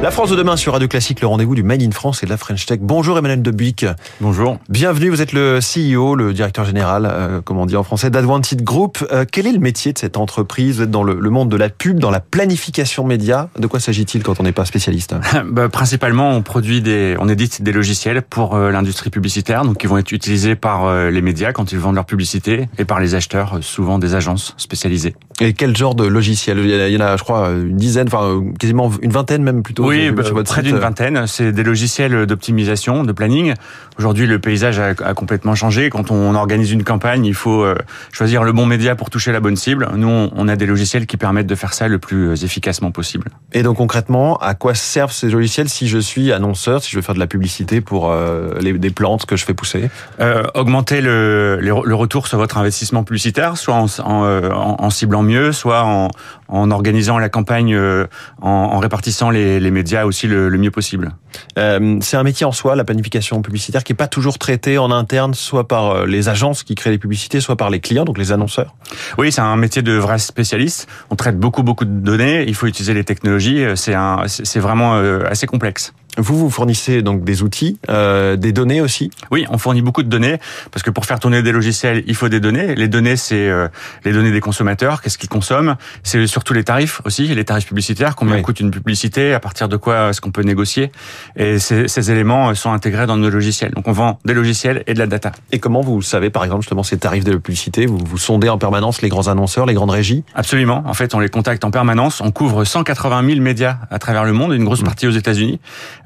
[0.00, 2.30] La France de demain sur Radio Classique, le rendez-vous du Made in France et de
[2.30, 2.78] la French Tech.
[2.80, 3.84] Bonjour Emmanuel Debuic.
[4.20, 4.58] Bonjour.
[4.68, 8.62] Bienvenue, vous êtes le CEO, le directeur général, euh, comme on dit en français, d'Advanted
[8.62, 9.04] Group.
[9.10, 10.76] Euh, quel est le métier de cette entreprise?
[10.76, 13.50] Vous êtes dans le, le, monde de la pub, dans la planification média.
[13.58, 15.16] De quoi s'agit-il quand on n'est pas spécialiste?
[15.46, 19.88] Bah, Principalement, on produit des, on édite des logiciels pour euh, l'industrie publicitaire, donc qui
[19.88, 23.16] vont être utilisés par euh, les médias quand ils vendent leur publicité et par les
[23.16, 25.16] acheteurs, euh, souvent des agences spécialisées.
[25.40, 26.58] Et quel genre de logiciel?
[26.58, 29.86] Il y en a, je crois, une dizaine, enfin quasiment une vingtaine même plutôt.
[29.86, 31.26] Oui, bah, près d'une vingtaine.
[31.26, 33.54] C'est des logiciels d'optimisation, de planning.
[33.98, 35.90] Aujourd'hui, le paysage a, a, complètement changé.
[35.90, 37.66] Quand on organise une campagne, il faut
[38.12, 39.88] choisir le bon média pour toucher la bonne cible.
[39.94, 43.28] Nous, on a des logiciels qui permettent de faire ça le plus efficacement possible.
[43.52, 47.02] Et donc concrètement, à quoi servent ces logiciels si je suis annonceur, si je veux
[47.02, 49.90] faire de la publicité pour euh, les, des plantes que je fais pousser?
[50.20, 55.52] Euh, Augmenter le, le, retour sur votre investissement publicitaire, soit en, en, en ciblant mieux,
[55.52, 56.08] soit en,
[56.48, 58.06] en organisant la campagne, euh,
[58.40, 61.12] en, en, répartissant les, les, médias aussi le, le mieux possible.
[61.58, 64.90] Euh, c'est un métier en soi, la planification publicitaire, qui est pas toujours traité en
[64.90, 68.18] interne, soit par euh, les agences qui créent les publicités, soit par les clients, donc
[68.18, 68.74] les annonceurs.
[69.18, 70.88] Oui, c'est un métier de vrai spécialiste.
[71.10, 72.44] On traite beaucoup beaucoup de données.
[72.48, 73.64] Il faut utiliser les technologies.
[73.76, 75.92] C'est un, c'est vraiment assez complexe.
[76.18, 80.08] Vous, vous fournissez donc des outils, euh, des données aussi Oui, on fournit beaucoup de
[80.08, 80.38] données,
[80.72, 82.74] parce que pour faire tourner des logiciels, il faut des données.
[82.74, 83.68] Les données, c'est euh,
[84.04, 85.76] les données des consommateurs, qu'est-ce qu'ils consomment.
[86.02, 88.42] C'est surtout les tarifs aussi, les tarifs publicitaires, combien oui.
[88.42, 90.90] coûte une publicité, à partir de quoi est-ce qu'on peut négocier.
[91.36, 93.72] Et ces, ces, éléments sont intégrés dans nos logiciels.
[93.72, 95.30] Donc on vend des logiciels et de la data.
[95.52, 97.86] Et comment vous savez, par exemple, justement, ces tarifs de la publicité?
[97.86, 100.24] Vous, vous sondez en permanence les grands annonceurs, les grandes régies?
[100.34, 100.82] Absolument.
[100.86, 102.20] En fait, on les contacte en permanence.
[102.20, 104.84] On couvre 180 000 médias à travers le monde, une grosse mmh.
[104.84, 105.60] partie aux États-Unis.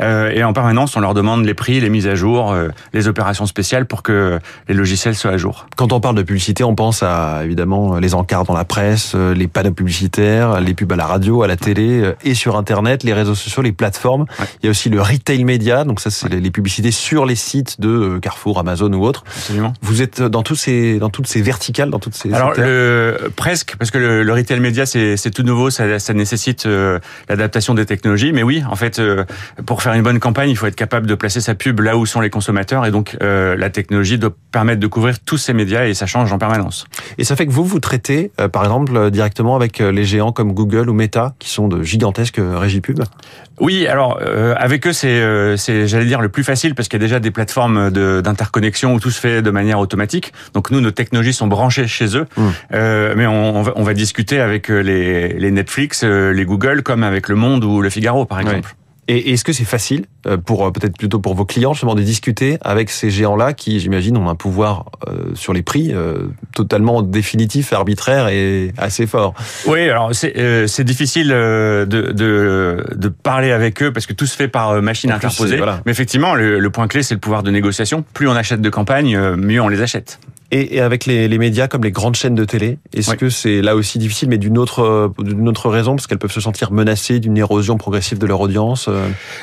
[0.00, 3.08] Euh, et en permanence, on leur demande les prix, les mises à jour, euh, les
[3.08, 5.66] opérations spéciales pour que les logiciels soient à jour.
[5.76, 9.34] Quand on parle de publicité, on pense à évidemment les encarts dans la presse, euh,
[9.34, 13.02] les panneaux publicitaires, les pubs à la radio, à la télé euh, et sur Internet,
[13.02, 14.26] les réseaux sociaux, les plateformes.
[14.38, 14.46] Ouais.
[14.62, 16.40] Il y a aussi le retail média, donc ça c'est ouais.
[16.40, 19.24] les publicités sur les sites de Carrefour, Amazon ou autres.
[19.36, 19.72] Absolument.
[19.82, 22.32] Vous êtes dans tous ces dans toutes ces verticales, dans toutes ces.
[22.32, 26.66] Alors le, presque parce que le, le retail média c'est tout nouveau, ça, ça nécessite
[26.66, 26.98] euh,
[27.28, 29.24] l'adaptation des technologies, mais oui, en fait, euh,
[29.66, 32.06] pour faire une bonne campagne, il faut être capable de placer sa pub là où
[32.06, 35.86] sont les consommateurs et donc euh, la technologie doit permettre de couvrir tous ces médias
[35.86, 36.86] et ça change en permanence.
[37.18, 40.32] Et ça fait que vous vous traitez euh, par exemple directement avec euh, les géants
[40.32, 43.00] comme Google ou Meta qui sont de gigantesques régies pub
[43.60, 45.18] Oui, alors euh, avec eux c'est
[45.56, 49.00] c'est j'allais dire le plus facile parce qu'il y a déjà des plateformes d'interconnexion où
[49.00, 50.32] tout se fait de manière automatique.
[50.54, 52.42] Donc nous nos technologies sont branchées chez eux, mmh.
[53.16, 57.28] mais on, on, va, on, va, discuter avec les, les Netflix, les Google comme avec
[57.28, 58.70] Le Monde ou Le Figaro par exemple.
[58.72, 58.87] Oui.
[59.10, 62.58] Et est-ce que c'est facile euh, pour peut-être plutôt pour vos clients justement de discuter
[62.60, 67.72] avec ces géants-là qui, j'imagine, ont un pouvoir euh, sur les prix euh, totalement définitif,
[67.72, 69.32] arbitraire et assez fort?
[69.66, 74.36] Oui, alors c'est euh, difficile de, de, de, parler avec eux parce que tout se
[74.36, 75.56] fait par machine interposée.
[75.56, 75.80] Voilà.
[75.86, 78.04] Mais effectivement, le, le point clé c'est le pouvoir de négociation.
[78.12, 80.20] Plus on achète de campagne, mieux on les achète.
[80.50, 83.16] Et, et avec les, les, médias comme les grandes chaînes de télé, est-ce oui.
[83.16, 86.40] que c'est là aussi difficile, mais d'une autre, d'une autre raison, parce qu'elles peuvent se
[86.40, 88.88] sentir menacées d'une érosion progressive de leur audience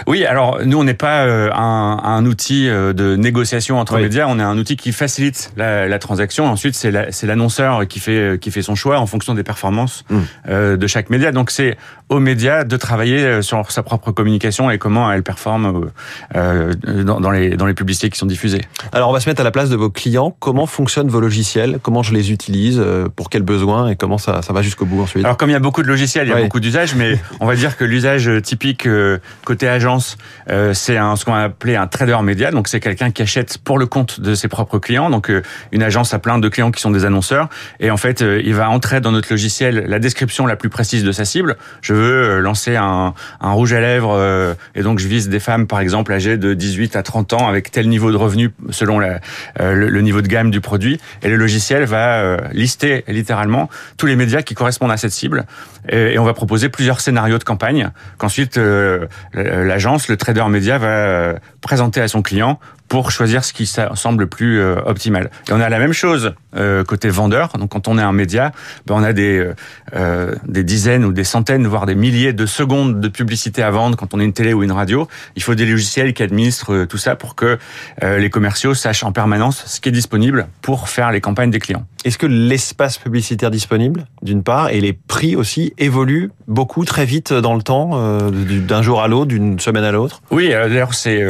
[0.07, 4.03] Oui, alors nous, on n'est pas un, un, outil de négociation entre oui.
[4.03, 6.45] médias, on est un outil qui facilite la, la transaction.
[6.45, 6.91] Ensuite, c'est
[7.23, 10.19] l'annonceur la, qui fait qui fait son choix en fonction des performances mmh.
[10.49, 11.31] euh, de chaque média.
[11.31, 11.77] Donc c'est
[12.09, 15.89] aux médias de travailler sur sa propre communication et comment elle performe
[16.35, 18.61] euh, dans, dans, les dans les publicités qui sont diffusées.
[18.91, 20.35] Alors on va se mettre à la place de vos clients.
[20.39, 21.79] Comment fonctionne vos logiciels?
[21.81, 22.83] Comment je les utilise?
[23.15, 23.89] Pour quels besoins?
[23.89, 25.25] Et comment ça, ça va jusqu'au bout ensuite?
[25.25, 26.43] Alors comme il y a beaucoup de logiciels, il y a oui.
[26.43, 30.17] beaucoup d'usages, mais on va dire que l'usage typique euh, côté agence,
[30.49, 32.51] euh, c'est ce qu'on va appeler un trader média.
[32.51, 35.09] Donc c'est quelqu'un qui achète pour le compte de ses propres clients.
[35.09, 37.49] Donc euh, une agence a plein de clients qui sont des annonceurs.
[37.79, 41.11] Et en fait, il va entrer dans notre logiciel la description la plus précise de
[41.11, 41.57] sa cible.
[41.81, 46.11] Je veux lancer un, rouge à lèvres et donc je vise des femmes par exemple
[46.11, 49.19] âgées de 18 à 30 ans avec tel niveau de revenu selon la,
[49.59, 50.99] le, niveau de gamme du produit.
[51.21, 55.45] Et le logiciel va euh, lister littéralement tous les médias qui correspondent à cette cible.
[55.89, 60.87] Et, on va proposer plusieurs scénarios de campagne qu'ensuite euh, l'agence, le trader média va
[60.87, 62.59] euh, présenter à son client
[62.95, 65.29] pour choisir ce qui semble le plus euh, optimal.
[65.49, 67.49] Et on a la même chose euh, côté vendeur.
[67.57, 68.53] Donc quand on est un média,
[68.85, 69.51] ben on a des
[69.93, 73.97] euh, des dizaines ou des centaines, voire des milliers de secondes de publicité à vendre
[73.97, 75.09] quand on est une télé ou une radio.
[75.35, 77.57] Il faut des logiciels qui administrent tout ça pour que
[78.01, 81.85] les commerciaux sachent en permanence ce qui est disponible pour faire les campagnes des clients.
[82.05, 87.33] Est-ce que l'espace publicitaire disponible, d'une part, et les prix aussi évoluent beaucoup très vite
[87.33, 90.21] dans le temps, d'un jour à l'autre, d'une semaine à l'autre?
[90.31, 91.21] Oui, d'ailleurs c'est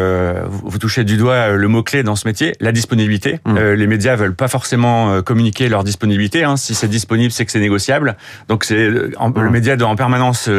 [0.50, 3.40] vous touchez du doigt le mot clé dans ce métier, la disponibilité.
[3.46, 3.58] Mmh.
[3.58, 6.44] les médias veulent pas forcément communiquer leur disponibilité.
[6.44, 6.58] Hein.
[6.58, 8.16] Si c'est disponible, c'est que c'est négociable.
[8.48, 10.50] Donc c'est le média doit en permanence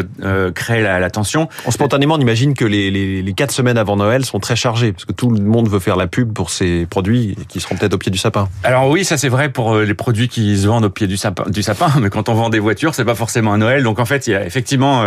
[0.54, 1.48] créer la, la, tension.
[1.68, 5.04] Spontanément, on imagine que les, les, les quatre semaines avant Noël sont très chargées parce
[5.04, 7.98] que tout le monde veut faire la pub pour ces produits qui seront peut-être au
[7.98, 8.48] pied du sapin.
[8.64, 11.44] Alors oui, ça c'est vrai pour les produits qui se vendent au pied du sapin,
[11.48, 13.82] du sapin mais quand on vend des voitures, c'est pas forcément un Noël.
[13.82, 15.04] Donc en fait, il y a effectivement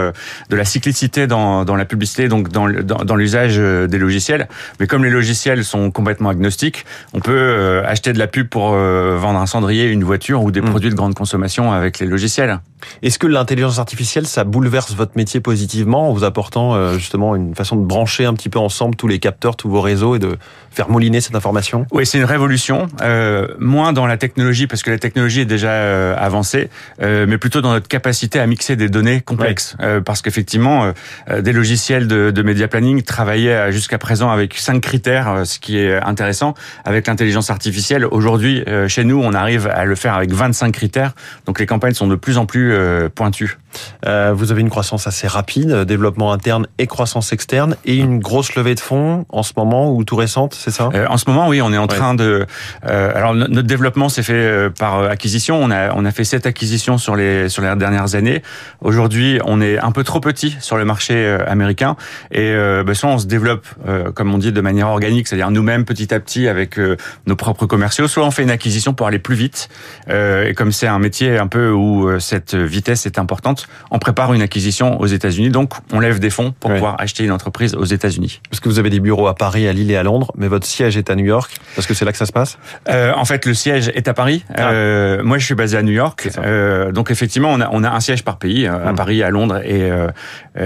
[0.49, 4.47] de la cyclicité dans, dans la publicité, donc dans, dans, dans l'usage des logiciels.
[4.79, 8.73] Mais comme les logiciels sont complètement agnostiques, on peut euh, acheter de la pub pour
[8.73, 10.69] euh, vendre un cendrier, une voiture ou des mm.
[10.69, 12.59] produits de grande consommation avec les logiciels.
[13.01, 17.55] Est-ce que l'intelligence artificielle, ça bouleverse votre métier positivement en vous apportant euh, justement une
[17.55, 20.37] façon de brancher un petit peu ensemble tous les capteurs, tous vos réseaux et de
[20.71, 21.85] faire mouliner cette information?
[21.91, 22.87] Oui, c'est une révolution.
[23.01, 26.69] Euh, moins dans la technologie parce que la technologie est déjà euh, avancée,
[27.01, 29.75] euh, mais plutôt dans notre capacité à mixer des données complexes.
[29.81, 30.93] Euh, parce qu'effectivement,
[31.29, 35.95] des logiciels de, de media planning travaillaient jusqu'à présent avec cinq critères, ce qui est
[36.01, 36.53] intéressant.
[36.85, 41.13] Avec l'intelligence artificielle, aujourd'hui, chez nous, on arrive à le faire avec 25 critères.
[41.45, 42.73] Donc les campagnes sont de plus en plus
[43.13, 43.57] pointues.
[44.05, 48.55] Euh, vous avez une croissance assez rapide, développement interne et croissance externe, et une grosse
[48.55, 50.89] levée de fonds en ce moment ou tout récente, c'est ça?
[50.93, 52.45] Euh, En ce moment, oui, on est en train de.
[52.85, 55.61] Euh, alors notre développement s'est fait euh, par acquisition.
[55.61, 58.41] On a on a fait sept acquisitions sur les sur les dernières années.
[58.81, 61.95] Aujourd'hui, on est un peu trop petit sur le marché américain,
[62.31, 62.53] et
[62.85, 63.67] bah, soit on se développe,
[64.13, 66.79] comme on dit, de manière organique, c'est-à-dire nous-mêmes petit à petit avec
[67.25, 69.69] nos propres commerciaux, soit on fait une acquisition pour aller plus vite.
[70.09, 74.41] et comme c'est un métier un peu où cette vitesse est importante on prépare une
[74.41, 75.49] acquisition aux États-Unis.
[75.49, 78.41] Donc, on lève des fonds pour pouvoir acheter une entreprise aux États-Unis.
[78.49, 80.65] Parce que vous avez des bureaux à Paris, à Lille et à Londres, mais votre
[80.65, 81.51] siège est à New York.
[81.75, 82.57] Parce que c'est là que ça se passe?
[82.89, 84.43] Euh, En fait, le siège est à Paris.
[84.53, 84.71] Ah.
[84.71, 86.29] Euh, moi, je suis basé à New York.
[86.37, 88.95] Euh, donc, effectivement, on a, on a un siège par pays, à hmm.
[88.95, 89.89] Paris, à Londres et,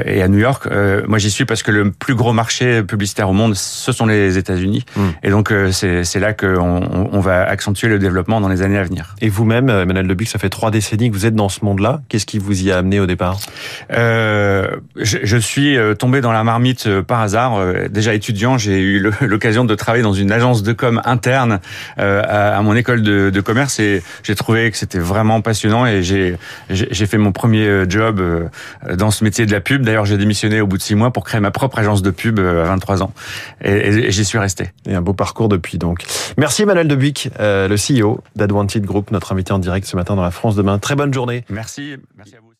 [0.05, 0.67] et à New York.
[1.07, 4.37] moi, j'y suis parce que le plus gros marché publicitaire au monde, ce sont les
[4.37, 4.85] États-Unis.
[4.95, 5.09] Hmm.
[5.21, 9.15] Et donc, c'est là qu'on on va accentuer le développement dans les années à venir.
[9.21, 12.01] Et vous-même, Emmanuel Debuc, ça fait trois décennies que vous êtes dans ce monde-là.
[12.09, 13.37] Qu'est-ce qui vous y a amené au départ?
[13.91, 17.59] Je, je, suis tombé dans la marmite par hasard.
[17.89, 21.59] Déjà étudiant, j'ai eu l'occasion de travailler dans une agence de com interne
[21.97, 26.03] à, à, mon école de, de commerce et j'ai trouvé que c'était vraiment passionnant et
[26.03, 26.37] j'ai
[26.69, 28.21] j'ai fait mon premier job
[28.91, 29.83] dans ce métier de la pub.
[29.83, 32.39] D'ailleurs, j'ai démissionné au bout de six mois pour créer ma propre agence de pub
[32.39, 33.13] à 23 ans
[33.63, 34.71] et, et, j'y suis resté.
[34.87, 36.03] Et un beau parcours depuis donc.
[36.37, 40.31] Merci Emmanuel Debuc, le CEO d'Adwanted Group, notre invité en direct ce matin dans la
[40.31, 40.79] France demain.
[40.79, 41.45] Très bonne journée.
[41.49, 42.52] Merci, merci à vous.